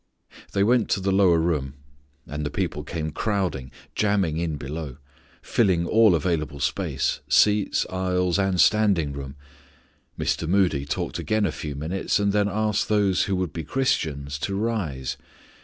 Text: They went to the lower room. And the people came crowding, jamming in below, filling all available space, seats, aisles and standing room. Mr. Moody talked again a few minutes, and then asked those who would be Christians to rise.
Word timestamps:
They 0.53 0.63
went 0.63 0.89
to 0.89 0.99
the 0.99 1.11
lower 1.11 1.37
room. 1.37 1.75
And 2.25 2.43
the 2.43 2.49
people 2.49 2.83
came 2.83 3.11
crowding, 3.11 3.69
jamming 3.93 4.37
in 4.37 4.55
below, 4.57 4.97
filling 5.43 5.85
all 5.85 6.15
available 6.15 6.59
space, 6.59 7.19
seats, 7.27 7.85
aisles 7.87 8.39
and 8.39 8.59
standing 8.59 9.13
room. 9.13 9.35
Mr. 10.17 10.47
Moody 10.47 10.87
talked 10.87 11.19
again 11.19 11.45
a 11.45 11.51
few 11.51 11.75
minutes, 11.75 12.19
and 12.19 12.33
then 12.33 12.49
asked 12.49 12.89
those 12.89 13.25
who 13.25 13.35
would 13.35 13.53
be 13.53 13.63
Christians 13.63 14.39
to 14.39 14.55
rise. 14.55 15.17